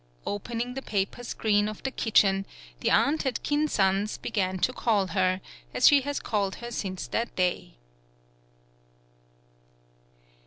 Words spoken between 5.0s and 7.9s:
her, as she has called her since that day.